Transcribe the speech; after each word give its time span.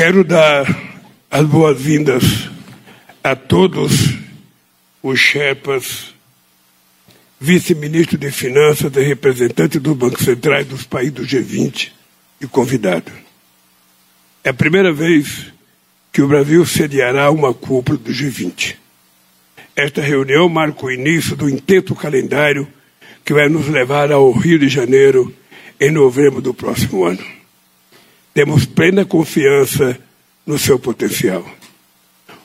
Quero 0.00 0.24
dar 0.24 0.64
as 1.30 1.46
boas-vindas 1.46 2.48
a 3.22 3.36
todos 3.36 4.16
os 5.02 5.20
Sherpas, 5.20 6.14
vice-ministro 7.38 8.16
de 8.16 8.30
Finanças 8.30 8.96
e 8.96 9.02
representante 9.02 9.78
dos 9.78 9.94
bancos 9.94 10.24
centrais 10.24 10.66
dos 10.66 10.84
países 10.84 11.12
do 11.12 11.22
G20 11.24 11.92
e 12.40 12.46
convidado. 12.46 13.12
É 14.42 14.48
a 14.48 14.54
primeira 14.54 14.90
vez 14.90 15.52
que 16.10 16.22
o 16.22 16.28
Brasil 16.28 16.64
sediará 16.64 17.30
uma 17.30 17.52
cúpula 17.52 17.98
do 17.98 18.10
G20. 18.10 18.76
Esta 19.76 20.00
reunião 20.00 20.48
marca 20.48 20.86
o 20.86 20.90
início 20.90 21.36
do 21.36 21.46
intenso 21.46 21.94
calendário 21.94 22.66
que 23.22 23.34
vai 23.34 23.50
nos 23.50 23.68
levar 23.68 24.10
ao 24.10 24.32
Rio 24.32 24.58
de 24.58 24.66
Janeiro 24.70 25.30
em 25.78 25.90
novembro 25.90 26.40
do 26.40 26.54
próximo 26.54 27.04
ano. 27.04 27.39
Temos 28.32 28.64
plena 28.64 29.04
confiança 29.04 29.98
no 30.46 30.58
seu 30.58 30.78
potencial. 30.78 31.44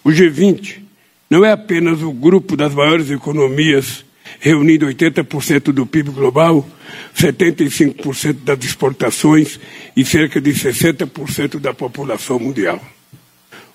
O 0.04 0.09
G20 0.09 0.82
não 1.30 1.44
é 1.44 1.52
apenas 1.52 2.02
o 2.02 2.12
grupo 2.12 2.55
das 2.55 2.73
maiores 2.73 3.09
economias, 3.09 4.06
reunindo 4.40 4.86
80% 4.86 5.72
do 5.72 5.86
PIB 5.86 6.12
global, 6.12 6.68
75% 7.16 8.44
das 8.44 8.64
exportações 8.64 9.59
e 9.95 10.06
cerca 10.06 10.40
de 10.40 10.52
60% 10.52 11.59
da 11.59 11.73
população 11.73 12.40
mundial. 12.40 12.81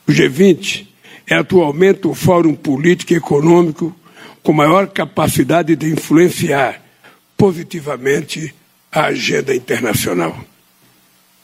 O 0.06 0.12
G20 0.12 0.86
é 1.26 1.36
atualmente 1.36 2.06
o 2.06 2.14
fórum 2.14 2.54
político 2.54 3.12
e 3.12 3.16
econômico 3.16 3.94
com 4.42 4.52
maior 4.52 4.88
capacidade 4.88 5.76
de 5.76 5.90
influenciar 5.90 6.82
positivamente 7.36 8.54
a 8.90 9.06
agenda 9.06 9.54
internacional. 9.54 10.49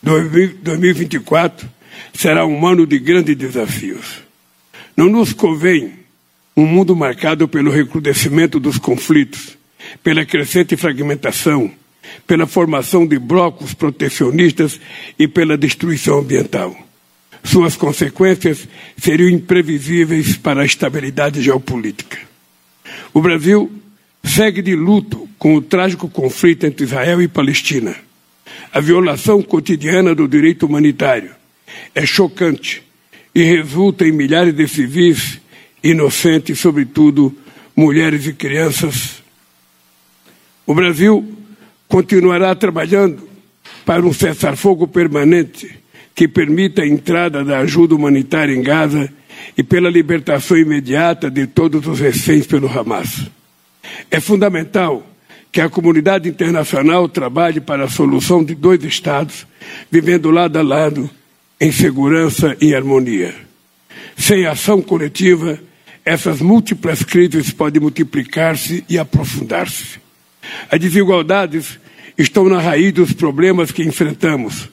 2024 0.07 1.69
será 2.15 2.47
um 2.47 2.65
ano 2.65 2.87
de 2.87 2.97
grandes 2.99 3.37
desafios. 3.37 4.23
Não 4.97 5.11
nos 5.11 5.33
convém 5.33 5.95
um 6.57 6.65
mundo 6.65 6.95
marcado 6.95 7.49
pelo 7.49 7.73
recrudescimento 7.73 8.61
dos 8.61 8.79
conflitos, 8.79 9.59
pela 10.05 10.25
crescente 10.25 10.77
fragmentação, 10.77 11.71
pela 12.25 12.47
formação 12.47 13.05
de 13.05 13.19
blocos 13.19 13.75
protecionistas 13.75 14.81
e 15.19 15.27
pela 15.27 15.59
destruição 15.59 16.21
ambiental. 16.21 16.77
Suas 17.43 17.77
consequências 17.77 18.69
seriam 18.97 19.29
imprevisíveis 19.29 20.37
para 20.37 20.63
a 20.63 20.65
estabilidade 20.65 21.43
geopolítica. 21.43 22.19
O 23.13 23.21
Brasil 23.21 23.71
segue 24.23 24.63
de 24.63 24.77
luto 24.77 25.29
com 25.37 25.57
o 25.57 25.63
trágico 25.63 26.09
conflito 26.09 26.65
entre 26.65 26.85
Israel 26.85 27.21
e 27.21 27.29
Palestina. 27.29 28.07
A 28.77 28.81
violação 28.81 29.41
cotidiana 29.41 30.15
do 30.15 30.29
direito 30.29 30.67
humanitário 30.67 31.31
é 31.95 32.05
chocante 32.05 32.83
e 33.35 33.43
resulta 33.43 34.07
em 34.07 34.13
milhares 34.13 34.53
de 34.53 34.69
civis 34.69 35.41
inocentes, 35.83 36.59
sobretudo 36.59 37.35
mulheres 37.75 38.27
e 38.27 38.35
crianças. 38.35 39.23
O 40.67 40.75
Brasil 40.75 41.27
continuará 41.89 42.55
trabalhando 42.55 43.27
para 43.87 44.05
um 44.05 44.13
cessar-fogo 44.13 44.87
permanente 44.87 45.75
que 46.15 46.29
permita 46.29 46.83
a 46.83 46.87
entrada 46.87 47.43
da 47.43 47.61
ajuda 47.61 47.95
humanitária 47.95 48.55
em 48.55 48.63
Gaza 48.63 49.11
e 49.57 49.63
pela 49.63 49.89
libertação 49.89 50.55
imediata 50.55 51.31
de 51.31 51.47
todos 51.47 51.87
os 51.87 51.99
reféns 51.99 52.47
pelo 52.47 52.69
Hamas. 52.69 53.27
É 54.11 54.21
fundamental 54.21 55.16
que 55.53 55.61
a 55.61 55.69
comunidade 55.69 56.29
internacional 56.29 57.09
trabalhe 57.09 57.61
para 57.61 57.85
a 57.85 57.89
solução 57.89 58.45
de 58.45 58.55
dois 58.55 58.83
Estados, 58.85 59.47
vivendo 59.91 60.31
lado 60.31 60.59
a 60.59 60.63
lado, 60.63 61.09
em 61.61 61.73
segurança 61.73 62.57
e 62.61 62.75
harmonia. 62.75 63.35
Sem 64.17 64.47
ação 64.47 64.83
coletiva, 64.83 65.59
essas 66.05 66.41
múltiplas 66.41 67.03
crises 67.03 67.51
podem 67.51 67.81
multiplicar-se 67.81 68.85
e 68.89 68.99
aprofundar-se. 68.99 69.99
As 70.71 70.79
desigualdades 70.79 71.79
estão 72.17 72.49
na 72.49 72.61
raiz 72.61 72.93
dos 72.93 73.13
problemas 73.13 73.71
que 73.71 73.83
enfrentamos 73.83 74.69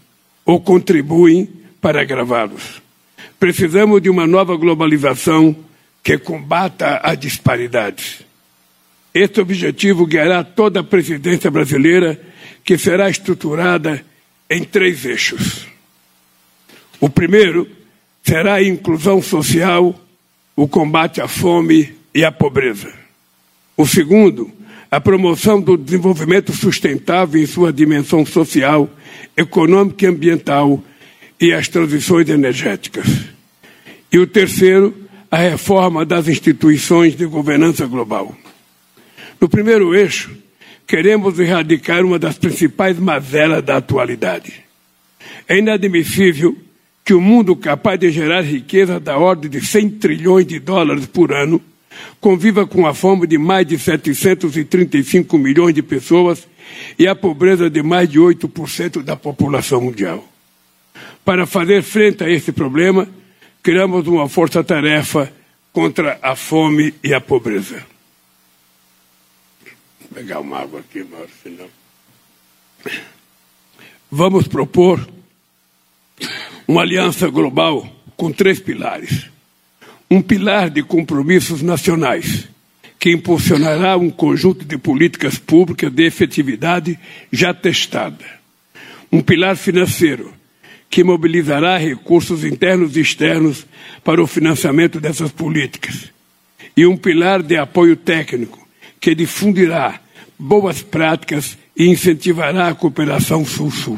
ou 0.45 0.62
contribuem 0.62 1.50
para 1.81 2.01
agravá-los. 2.01 2.81
Precisamos 3.39 4.01
de 4.01 4.09
uma 4.09 4.28
nova 4.28 4.56
globalização 4.56 5.56
que 6.01 6.17
combata 6.17 6.97
as 6.97 7.17
disparidades. 7.17 8.23
Este 9.13 9.40
objetivo 9.40 10.07
guiará 10.07 10.44
toda 10.44 10.79
a 10.79 10.84
presidência 10.84 11.51
brasileira, 11.51 12.19
que 12.63 12.78
será 12.78 13.09
estruturada 13.09 14.03
em 14.50 14.63
três 14.63 15.06
eixos. 15.06 15.68
O 17.00 17.09
primeiro 17.09 17.69
será 18.24 18.56
a 18.56 18.63
inclusão 18.63 19.22
social, 19.22 20.00
o 20.56 20.68
combate 20.68 21.22
à 21.22 21.28
fome 21.28 21.94
e 22.13 22.24
à 22.24 22.31
pobreza. 22.31 22.91
O 23.78 23.85
segundo, 23.85 24.51
a 24.90 25.01
promoção 25.01 25.62
do 25.62 25.75
desenvolvimento 25.78 26.53
sustentável 26.53 27.41
em 27.41 27.45
sua 27.45 27.74
dimensão 27.74 28.25
social, 28.25 28.90
econômica 29.35 30.06
e 30.06 30.07
ambiental 30.07 30.84
e 31.40 31.51
as 31.53 31.68
transições 31.68 32.30
energéticas. 32.30 33.07
E 34.12 34.18
o 34.18 34.25
terceiro, 34.25 34.95
a 35.30 35.38
reforma 35.38 36.06
das 36.06 36.28
instituições 36.28 37.16
de 37.16 37.25
governança 37.25 37.85
global. 37.85 38.35
No 39.44 39.50
primeiro 39.50 39.94
eixo, 39.94 40.31
queremos 40.88 41.38
erradicar 41.38 42.06
uma 42.06 42.18
das 42.18 42.38
principais 42.38 42.98
mazelas 42.98 43.62
da 43.62 43.76
atualidade. 43.76 44.64
É 45.50 45.58
inadmissível 45.58 46.58
que 47.04 47.14
o 47.14 47.18
um 47.18 47.22
mundo 47.22 47.54
capaz 47.54 48.00
de 48.00 48.09
gerar 48.09 48.40
riqueza 48.40 49.02
da 49.02 49.18
ordem 49.18 49.52
de 49.52 49.59
100 49.59 49.90
trilhões 50.00 50.48
de 50.48 50.62
dólares 50.62 51.08
por 51.08 51.34
ano 51.34 51.62
conviva 52.22 52.66
com 52.66 52.88
a 52.88 52.94
fome 52.94 53.28
de 53.28 53.38
mais 53.38 53.68
de 53.68 53.78
735 53.78 55.38
milhões 55.38 55.75
de 55.75 55.84
pessoas 55.84 56.48
e 56.98 57.06
a 57.06 57.14
pobreza 57.14 57.70
de 57.70 57.84
mais 57.84 58.08
de 58.08 58.20
8% 58.20 59.04
da 59.04 59.18
população 59.18 59.81
mundial. 59.81 60.25
Para 61.25 61.46
fazer 61.46 61.84
frente 61.84 62.24
a 62.24 62.30
esse 62.30 62.54
problema, 62.54 63.10
criamos 63.62 64.08
uma 64.08 64.30
força-tarefa 64.30 65.30
contra 65.74 66.18
a 66.22 66.34
fome 66.34 66.94
e 67.04 67.14
a 67.14 67.20
pobreza 67.20 67.92
pegar 70.13 70.40
uma 70.40 70.59
água 70.59 70.79
aqui, 70.79 71.03
Mauro, 71.03 71.29
senão. 71.41 71.68
Vamos 74.12 74.47
propor 74.47 75.06
uma 76.68 76.81
aliança 76.81 77.28
global 77.29 77.88
com 78.16 78.31
três 78.31 78.59
pilares. 78.59 79.29
Um 80.09 80.22
pilar 80.22 80.69
de 80.69 80.84
compromissos 80.84 81.62
nacionais, 81.62 82.47
que 83.00 83.12
impulsionará 83.12 83.97
um 83.97 84.09
conjunto 84.09 84.63
de 84.63 84.78
políticas 84.78 85.40
públicas 85.40 85.91
de 85.91 86.03
efetividade 86.06 87.00
já 87.31 87.53
testada. 87.53 88.24
Um 89.12 89.22
pilar 89.22 89.57
financeiro, 89.57 90.31
que 90.90 91.03
mobilizará 91.03 91.78
recursos 91.78 92.45
internos 92.45 92.95
e 92.95 93.01
externos 93.01 93.66
para 94.03 94.22
o 94.22 94.28
financiamento 94.28 95.00
dessas 95.00 95.31
políticas. 95.31 96.12
E 96.78 96.85
um 96.85 96.95
pilar 96.95 97.41
de 97.41 97.57
apoio 97.57 97.95
técnico, 97.95 98.68
que 99.00 99.16
difundirá 99.16 100.00
boas 100.44 100.81
práticas 100.81 101.58
e 101.74 101.88
incentivará 101.88 102.68
a 102.68 102.76
cooperação 102.76 103.46
Sul-Sul. 103.46 103.98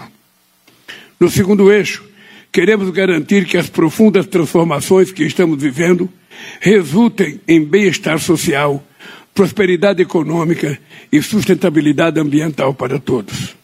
No 1.19 1.27
segundo 1.27 1.71
eixo, 1.71 2.05
queremos 2.51 2.91
garantir 2.91 3.45
que 3.45 3.57
as 3.57 3.67
profundas 3.67 4.27
transformações 4.27 5.11
que 5.11 5.23
estamos 5.23 5.59
vivendo 5.59 6.07
resultem 6.59 7.41
em 7.47 7.65
bem-estar 7.65 8.19
social, 8.19 8.83
prosperidade 9.33 10.03
econômica 10.03 10.79
e 11.11 11.19
sustentabilidade 11.19 12.19
ambiental 12.19 12.75
para 12.75 12.99
todos. 12.99 13.55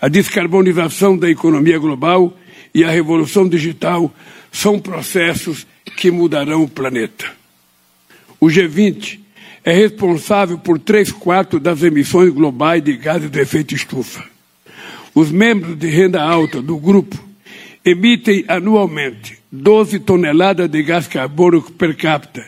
A 0.00 0.08
descarbonização 0.08 1.18
da 1.18 1.28
economia 1.28 1.78
global 1.78 2.34
e 2.74 2.84
a 2.84 2.90
revolução 2.90 3.46
digital 3.46 4.12
são 4.50 4.78
processos 4.78 5.66
que 5.94 6.10
mudarão 6.10 6.62
o 6.62 6.68
planeta. 6.68 7.30
O 8.40 8.46
G20 8.46 9.23
é 9.64 9.72
responsável 9.72 10.58
por 10.58 10.78
três 10.78 11.10
quartos 11.10 11.60
das 11.60 11.82
emissões 11.82 12.30
globais 12.30 12.82
de 12.84 12.96
gases 12.96 13.30
de 13.30 13.40
efeito 13.40 13.74
estufa. 13.74 14.22
Os 15.14 15.30
membros 15.30 15.76
de 15.76 15.88
renda 15.88 16.22
alta 16.22 16.60
do 16.60 16.76
grupo 16.76 17.18
emitem 17.84 18.44
anualmente 18.46 19.38
12 19.50 20.00
toneladas 20.00 20.68
de 20.68 20.82
gás 20.82 21.06
carbônico 21.06 21.72
per 21.72 21.96
capita, 21.96 22.44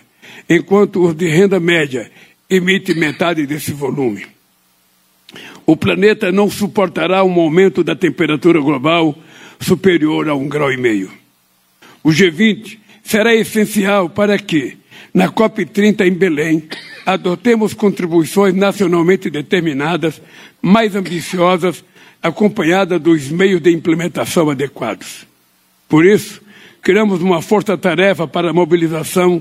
enquanto 0.49 1.05
os 1.05 1.15
de 1.15 1.29
renda 1.29 1.59
média 1.59 2.11
emitem 2.51 2.97
metade 2.97 3.47
desse 3.47 3.73
volume. 3.73 4.27
O 5.65 5.77
planeta 5.77 6.31
não 6.31 6.51
suportará 6.51 7.25
um 7.25 7.41
aumento 7.41 7.83
da 7.83 7.97
temperatura 7.97 8.61
global 8.61 9.17
superior 9.59 10.29
a 10.29 10.35
um 10.35 10.49
grau 10.49 10.71
e 10.71 10.77
meio. 10.77 11.11
O 12.05 12.11
G20 12.11 12.79
será 13.03 13.35
essencial 13.35 14.09
para 14.09 14.39
que, 14.39 14.77
na 15.13 15.29
COP30 15.29 16.07
em 16.07 16.13
Belém, 16.13 16.69
adotemos 17.07 17.73
contribuições 17.73 18.53
nacionalmente 18.53 19.31
determinadas, 19.31 20.21
mais 20.61 20.97
ambiciosas, 20.97 21.85
acompanhadas 22.21 23.01
dos 23.01 23.29
meios 23.29 23.61
de 23.61 23.71
implementação 23.71 24.51
adequados. 24.51 25.25
Por 25.89 26.05
isso, 26.05 26.43
criamos 26.83 27.23
uma 27.23 27.41
força-tarefa 27.41 28.27
para 28.27 28.51
a 28.51 28.53
mobilização 28.53 29.41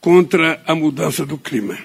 contra 0.00 0.62
a 0.66 0.74
mudança 0.74 1.26
do 1.26 1.36
clima. 1.36 1.76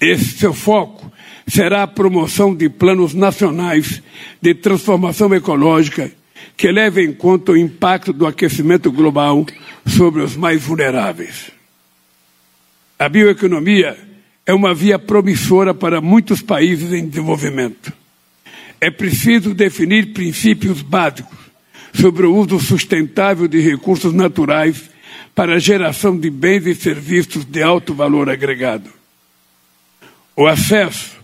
Esse 0.00 0.38
seu 0.38 0.54
foco 0.54 1.12
será 1.46 1.82
a 1.82 1.86
promoção 1.86 2.54
de 2.54 2.70
planos 2.70 3.12
nacionais 3.12 4.02
de 4.40 4.54
transformação 4.54 5.34
ecológica 5.34 6.10
que 6.56 6.72
levem 6.72 7.08
em 7.08 7.12
conta 7.12 7.52
o 7.52 7.56
impacto 7.56 8.12
do 8.12 8.26
aquecimento 8.26 8.90
global 8.90 9.44
sobre 9.86 10.22
os 10.22 10.34
mais 10.34 10.62
vulneráveis. 10.62 11.50
A 12.98 13.08
bioeconomia 13.08 14.13
é 14.46 14.52
uma 14.52 14.74
via 14.74 14.98
promissora 14.98 15.72
para 15.72 16.00
muitos 16.00 16.42
países 16.42 16.92
em 16.92 17.08
desenvolvimento. 17.08 17.92
É 18.80 18.90
preciso 18.90 19.54
definir 19.54 20.12
princípios 20.12 20.82
básicos 20.82 21.38
sobre 21.94 22.26
o 22.26 22.34
uso 22.34 22.58
sustentável 22.60 23.48
de 23.48 23.60
recursos 23.60 24.12
naturais 24.12 24.90
para 25.34 25.54
a 25.54 25.58
geração 25.58 26.18
de 26.18 26.28
bens 26.28 26.66
e 26.66 26.74
serviços 26.74 27.44
de 27.44 27.62
alto 27.62 27.94
valor 27.94 28.28
agregado. 28.28 28.90
O 30.36 30.46
acesso 30.46 31.16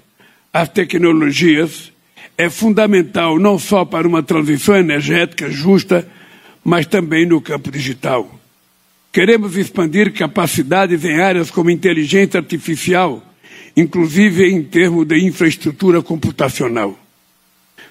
às 0.53 0.69
tecnologias 0.69 1.93
é 2.39 2.49
fundamental 2.49 3.39
não 3.39 3.59
só 3.59 3.85
para 3.85 4.09
uma 4.09 4.23
transição 4.23 4.77
energética 4.77 5.51
justa, 5.51 6.09
mas 6.65 6.87
também 6.87 7.27
no 7.27 7.41
campo 7.41 7.71
digital. 7.71 8.40
Queremos 9.13 9.57
expandir 9.57 10.13
capacidades 10.13 11.05
em 11.05 11.21
áreas 11.21 11.51
como 11.51 11.71
inteligência 11.71 12.39
artificial, 12.39 13.23
inclusive 13.77 14.49
em 14.49 14.63
termos 14.63 15.07
de 15.07 15.19
infraestrutura 15.25 16.01
computacional. 16.01 16.97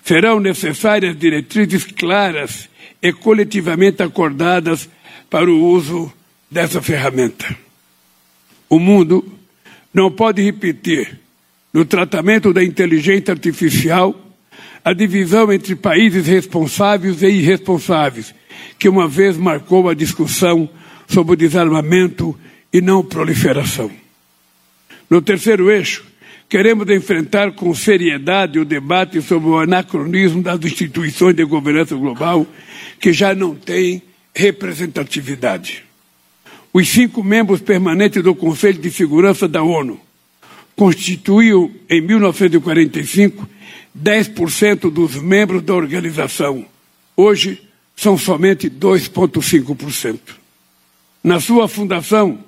Serão 0.04 0.39
necessárias 0.39 1.18
diretrizes 1.18 1.83
claras 1.83 2.69
e 3.01 3.12
coletivamente 3.12 4.01
acordadas 4.01 4.89
para 5.30 5.51
o 5.51 5.62
uso 5.62 6.12
dessa 6.50 6.81
ferramenta. 6.81 7.56
O 8.69 8.80
mundo 8.80 9.25
não 9.94 10.10
pode 10.10 10.42
repetir, 10.42 11.19
no 11.74 11.83
tratamento 11.83 12.54
da 12.54 12.63
inteligência 12.63 13.33
artificial, 13.33 14.15
a 14.83 14.94
divisão 14.94 15.51
entre 15.51 15.75
países 15.75 16.25
responsáveis 16.27 17.22
e 17.22 17.27
irresponsáveis, 17.27 18.33
que 18.77 18.88
uma 18.88 19.07
vez 19.07 19.36
marcou 19.36 19.89
a 19.89 19.94
discussão 19.94 20.69
sobre 21.10 21.34
o 21.34 21.36
desarmamento 21.36 22.38
e 22.72 22.80
não 22.80 23.04
proliferação. 23.04 23.92
No 25.10 25.22
terceiro 25.22 25.72
eixo, 25.72 26.06
queremos 26.48 26.88
enfrentar 26.90 27.52
com 27.54 27.74
seriedade 27.74 28.60
o 28.60 28.66
debate 28.66 29.22
sobre 29.22 29.50
o 29.50 29.58
anacronismo 29.58 30.44
das 30.44 30.64
instituições 30.64 31.36
de 31.36 31.44
governança 31.44 31.96
global, 31.96 32.46
que 33.00 33.12
já 33.12 33.34
não 33.34 33.56
têm 33.56 34.04
representatividade. 34.36 35.84
Os 36.72 36.88
cinco 36.88 37.24
membros 37.24 37.60
permanentes 37.60 38.24
do 38.24 38.36
Conselho 38.36 38.80
de 38.80 38.92
Segurança 38.92 39.48
da 39.48 39.64
ONU 39.64 40.00
constituíam, 40.76 41.72
em 41.90 42.02
1945, 42.02 43.50
10% 43.98 44.92
dos 44.92 45.16
membros 45.16 45.64
da 45.64 45.74
organização. 45.74 46.64
Hoje, 47.18 47.60
são 47.96 48.18
somente 48.18 48.70
2,5%. 48.70 50.38
Na 51.24 51.39
sua 51.39 51.68
fundação, 51.68 52.39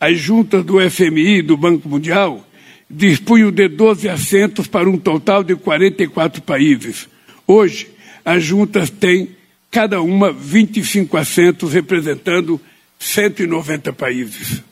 as 0.00 0.18
juntas 0.18 0.64
do 0.64 0.78
FMI 0.90 1.38
e 1.38 1.42
do 1.42 1.56
Banco 1.56 1.88
Mundial 1.88 2.46
dispunham 2.88 3.50
de 3.50 3.68
12 3.68 4.08
assentos 4.08 4.66
para 4.66 4.88
um 4.88 4.96
total 4.96 5.42
de 5.42 5.54
44 5.54 6.42
países. 6.42 7.08
Hoje, 7.46 7.88
as 8.24 8.42
juntas 8.42 8.88
têm 8.88 9.30
cada 9.70 10.00
uma 10.00 10.32
25 10.32 11.16
assentos, 11.16 11.72
representando 11.72 12.60
190 12.98 13.92
países. 13.92 14.62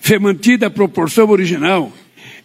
Se 0.00 0.18
mantida 0.18 0.68
a 0.68 0.70
proporção 0.70 1.28
original, 1.28 1.92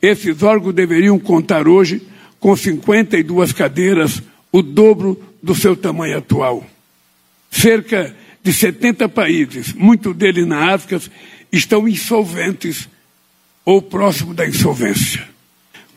esses 0.02 0.42
órgãos 0.44 0.74
deveriam 0.74 1.18
contar 1.20 1.68
hoje 1.68 2.02
com 2.40 2.56
52 2.56 3.54
cadeiras, 3.54 4.22
o 4.52 4.62
dobro 4.62 5.22
do 5.42 5.56
seu 5.56 5.76
tamanho 5.76 6.18
atual. 6.18 6.66
Cerca 7.52 8.16
de 8.44 8.54
70 8.54 9.08
países, 9.10 9.74
muitos 9.74 10.16
deles 10.16 10.48
na 10.48 10.74
África, 10.74 11.02
estão 11.52 11.88
insolventes 11.88 12.90
ou 13.64 13.82
próximo 13.82 14.34
da 14.34 14.48
insolvência. 14.48 15.28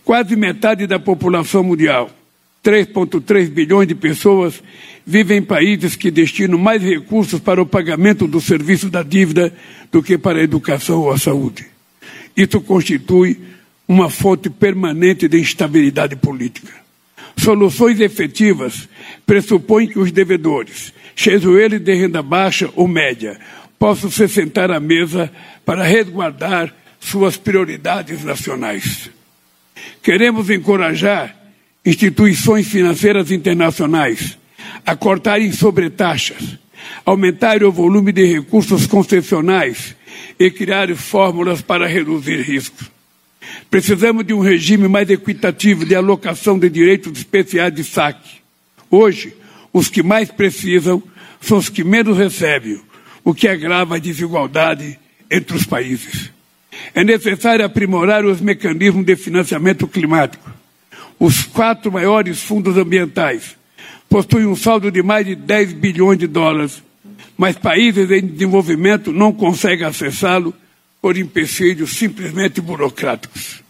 Quase 0.04 0.36
metade 0.36 0.86
da 0.86 0.98
população 0.98 1.62
mundial, 1.62 2.10
3,3 2.62 3.48
bilhões 3.48 3.88
de 3.88 3.94
pessoas, 3.94 4.62
vivem 5.06 5.38
em 5.38 5.42
países 5.42 5.96
que 5.96 6.10
destinam 6.10 6.58
mais 6.58 6.82
recursos 6.82 7.40
para 7.40 7.60
o 7.60 7.66
pagamento 7.66 8.26
do 8.26 8.40
serviço 8.40 8.88
da 8.88 9.02
dívida 9.02 9.54
do 9.92 10.02
que 10.02 10.16
para 10.16 10.38
a 10.38 10.42
educação 10.42 11.00
ou 11.00 11.10
a 11.10 11.18
saúde. 11.18 11.66
Isso 12.36 12.60
constitui 12.60 13.38
uma 13.86 14.08
fonte 14.08 14.48
permanente 14.48 15.28
de 15.28 15.38
instabilidade 15.38 16.16
política. 16.16 16.72
Soluções 17.36 18.00
efetivas 18.00 18.88
pressupõem 19.26 19.88
que 19.88 19.98
os 19.98 20.10
devedores, 20.10 20.93
sejam 21.16 21.58
eles 21.58 21.80
de 21.80 21.94
renda 21.94 22.22
baixa 22.22 22.70
ou 22.74 22.88
média, 22.88 23.38
possam 23.78 24.10
se 24.10 24.26
sentar 24.28 24.70
à 24.70 24.80
mesa 24.80 25.30
para 25.64 25.84
resguardar 25.84 26.74
suas 27.00 27.36
prioridades 27.36 28.24
nacionais. 28.24 29.10
Queremos 30.02 30.50
encorajar 30.50 31.36
instituições 31.84 32.66
financeiras 32.66 33.30
internacionais 33.30 34.38
a 34.86 34.96
cortarem 34.96 35.52
sobretaxas, 35.52 36.58
aumentar 37.04 37.62
o 37.62 37.72
volume 37.72 38.12
de 38.12 38.24
recursos 38.24 38.86
concessionais 38.86 39.94
e 40.38 40.50
criar 40.50 40.94
fórmulas 40.94 41.60
para 41.60 41.86
reduzir 41.86 42.40
riscos. 42.40 42.90
Precisamos 43.70 44.24
de 44.24 44.32
um 44.32 44.40
regime 44.40 44.88
mais 44.88 45.08
equitativo 45.10 45.84
de 45.84 45.94
alocação 45.94 46.58
de 46.58 46.70
direitos 46.70 47.18
especiais 47.18 47.74
de 47.74 47.84
saque. 47.84 48.42
Hoje, 48.90 49.34
os 49.74 49.88
que 49.88 50.04
mais 50.04 50.30
precisam 50.30 51.02
são 51.40 51.58
os 51.58 51.68
que 51.68 51.82
menos 51.82 52.16
recebem, 52.16 52.80
o 53.24 53.34
que 53.34 53.48
agrava 53.48 53.96
a 53.96 53.98
desigualdade 53.98 54.96
entre 55.28 55.56
os 55.56 55.66
países. 55.66 56.30
É 56.94 57.02
necessário 57.02 57.64
aprimorar 57.64 58.24
os 58.24 58.40
mecanismos 58.40 59.04
de 59.04 59.16
financiamento 59.16 59.88
climático. 59.88 60.48
Os 61.18 61.42
quatro 61.42 61.90
maiores 61.90 62.40
fundos 62.40 62.76
ambientais 62.76 63.56
possuem 64.08 64.46
um 64.46 64.54
saldo 64.54 64.92
de 64.92 65.02
mais 65.02 65.26
de 65.26 65.34
10 65.34 65.72
bilhões 65.72 66.18
de 66.18 66.28
dólares, 66.28 66.80
mas 67.36 67.56
países 67.56 68.08
em 68.12 68.24
desenvolvimento 68.24 69.12
não 69.12 69.32
conseguem 69.32 69.86
acessá-lo 69.86 70.54
por 71.02 71.16
empecilhos 71.16 71.96
simplesmente 71.96 72.60
burocráticos. 72.60 73.62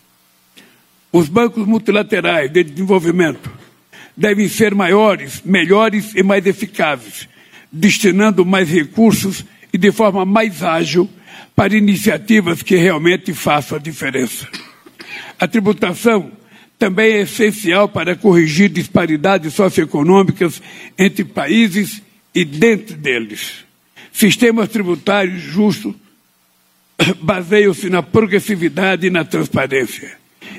Os 1.11 1.28
bancos 1.28 1.66
multilaterais 1.66 2.50
de 2.52 2.62
desenvolvimento 2.62 3.63
devem 4.16 4.49
ser 4.49 4.75
maiores, 4.75 5.42
melhores 5.44 6.14
e 6.14 6.23
mais 6.23 6.47
eficazes, 6.47 7.28
destinando 7.71 8.44
mais 8.44 8.68
recursos 8.68 9.44
e 9.73 9.78
de 9.78 9.90
forma 9.90 10.25
mais 10.25 10.62
ágil 10.62 11.09
para 11.54 11.76
iniciativas 11.76 12.62
que 12.62 12.76
realmente 12.76 13.33
façam 13.33 13.78
a 13.78 13.80
diferença. 13.80 14.49
A 15.38 15.47
tributação 15.47 16.33
também 16.78 17.12
é 17.12 17.21
essencial 17.23 17.88
para 17.88 18.16
corrigir 18.16 18.68
disparidades 18.68 19.54
socioeconômicas 19.54 20.61
entre 20.99 21.25
países 21.25 22.02
e 22.35 22.44
dentro 22.44 22.97
deles. 22.97 23.64
Sistemas 24.12 24.68
tributários 24.68 25.42
justos 25.42 25.94
baseiam-se 27.21 27.90
na 27.90 28.02
progressividade 28.02 29.06
e 29.06 29.11
na 29.11 29.25
transparência. 29.25 30.16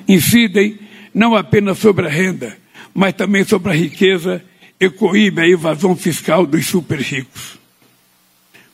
Incidem 0.08 0.80
não 1.14 1.36
apenas 1.36 1.80
sobre 1.80 2.08
a 2.08 2.10
renda, 2.10 2.58
mas 2.96 3.14
também 3.14 3.44
sobre 3.44 3.74
a 3.74 3.76
riqueza 3.76 4.42
e 4.80 4.90
coíbe 4.90 5.42
a 5.42 5.48
evasão 5.48 5.98
fiscal 5.98 6.46
dos 6.46 6.66
super 6.66 6.98
ricos. 6.98 7.60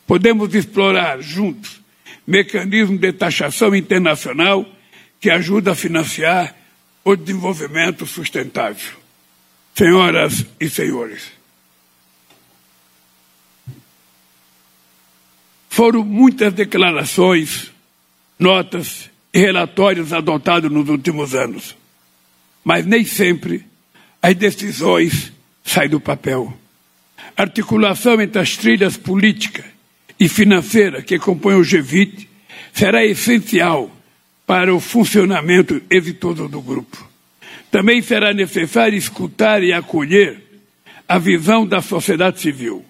Podemos 0.06 0.54
explorar 0.54 1.20
juntos 1.22 1.82
mecanismos 2.28 3.00
de 3.00 3.12
taxação 3.12 3.76
internacional 3.76 4.64
que 5.20 5.32
ajuda 5.32 5.72
a 5.72 5.76
financiar 5.76 6.56
o 7.04 7.16
desenvolvimento 7.16 8.06
sustentável. 8.06 9.02
Senhoras 9.74 10.46
e 10.60 10.70
senhores, 10.70 11.32
foram 15.68 16.04
muitas 16.04 16.54
declarações, 16.54 17.72
notas 18.38 19.10
e 19.34 19.40
relatórios 19.40 20.14
adotados 20.14 20.70
nos 20.70 20.90
últimos 20.90 21.34
anos, 21.34 21.76
mas 22.64 22.86
nem 22.86 23.04
sempre 23.04 23.71
as 24.22 24.36
decisões 24.36 25.32
saem 25.64 25.90
do 25.90 26.00
papel. 26.00 26.54
articulação 27.36 28.22
entre 28.22 28.40
as 28.40 28.56
trilhas 28.56 28.98
política 28.98 29.64
e 30.20 30.30
financeira 30.30 31.02
que 31.02 31.18
compõem 31.18 31.56
o 31.56 31.62
G20 31.62 32.28
será 32.74 33.04
essencial 33.04 33.90
para 34.46 34.74
o 34.74 34.80
funcionamento 34.80 35.82
exitoso 35.90 36.48
do 36.48 36.62
grupo. 36.62 37.10
Também 37.72 38.02
será 38.02 38.34
necessário 38.34 38.98
escutar 38.98 39.64
e 39.64 39.74
acolher 39.74 40.44
a 41.08 41.18
visão 41.18 41.66
da 41.66 41.82
sociedade 41.82 42.40
civil. 42.40 42.86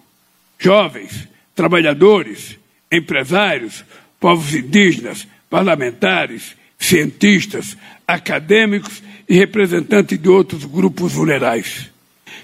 Jovens, 0.60 1.28
trabalhadores, 1.56 2.58
empresários, 2.92 3.86
povos 4.20 4.54
indígenas, 4.54 5.28
parlamentares, 5.50 6.56
cientistas, 6.78 7.78
acadêmicos 8.08 9.02
e 9.32 9.36
representantes 9.36 10.20
de 10.20 10.28
outros 10.28 10.66
grupos 10.66 11.14
vulneráveis. 11.14 11.90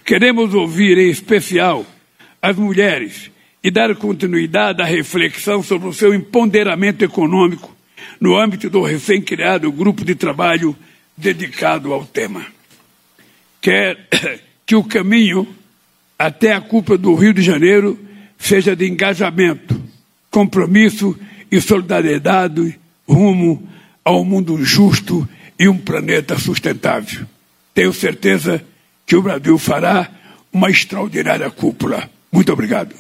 Queremos 0.06 0.54
ouvir, 0.54 0.98
em 0.98 1.10
especial, 1.10 1.86
as 2.42 2.56
mulheres 2.56 3.30
e 3.62 3.70
dar 3.70 3.94
continuidade 3.94 4.82
à 4.82 4.86
reflexão 4.86 5.62
sobre 5.62 5.90
o 5.90 5.94
seu 5.94 6.14
empoderamento 6.14 7.04
econômico 7.04 7.76
no 8.22 8.38
âmbito 8.38 8.70
do 8.70 8.82
recém-criado 8.82 9.70
grupo 9.70 10.06
de 10.06 10.16
trabalho 10.16 10.74
dedicado 11.18 11.92
ao 11.92 12.06
tema. 12.06 12.46
Quer 13.60 14.08
que 14.66 14.74
o 14.78 14.84
caminho 14.86 15.46
até 16.18 16.54
a 16.54 16.62
culpa 16.62 16.98
do 16.98 17.14
Rio 17.16 17.34
de 17.34 17.42
Janeiro 17.42 18.00
seja 18.38 18.74
de 18.78 18.88
engajamento, 18.88 19.78
compromisso 20.32 21.20
e 21.52 21.60
solidariedade 21.60 22.80
rumo 23.06 23.68
ao 24.06 24.24
mundo 24.24 24.64
justo 24.64 25.28
e 25.60 25.68
um 25.68 25.78
planeta 25.78 26.38
sustentável. 26.38 27.26
Tenho 27.74 27.94
certeza 27.94 28.64
que 29.06 29.16
o 29.16 29.22
Brasil 29.22 29.58
fará 29.58 30.10
uma 30.52 30.70
extraordinária 30.70 31.50
cúpula. 31.50 32.10
Muito 32.32 32.52
obrigado. 32.52 32.96